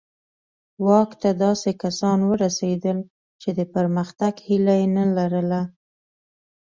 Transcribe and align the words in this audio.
واک 0.85 1.09
ته 1.21 1.29
داسې 1.43 1.69
کسان 1.83 2.19
ورسېدل 2.31 2.97
چې 3.41 3.49
د 3.57 3.59
پرمختګ 3.73 4.33
هیله 4.47 4.75
یې 4.79 4.87
نه 4.97 5.05
لرله. 5.15 5.61